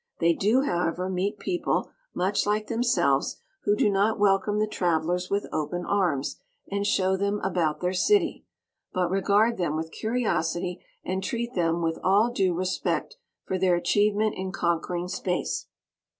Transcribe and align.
They 0.17 0.33
do, 0.33 0.61
however, 0.63 1.11
meet 1.11 1.37
people 1.37 1.91
much 2.15 2.47
like 2.47 2.65
themselves 2.69 3.37
who 3.65 3.75
do 3.75 3.87
not 3.87 4.17
welcome 4.17 4.57
the 4.57 4.65
travelers 4.65 5.29
with 5.29 5.45
open 5.53 5.85
arms 5.85 6.37
and 6.71 6.87
show 6.87 7.15
them 7.15 7.39
about 7.43 7.81
their 7.81 7.93
city, 7.93 8.43
but 8.91 9.11
regard 9.11 9.57
them 9.57 9.75
with 9.75 9.91
curiosity 9.91 10.83
and 11.05 11.23
treat 11.23 11.53
them 11.53 11.83
with 11.83 11.99
all 12.03 12.31
due 12.31 12.51
respect 12.55 13.17
for 13.45 13.59
their 13.59 13.75
achievement 13.75 14.33
in 14.35 14.51
conquering 14.51 15.07
space. 15.07 15.67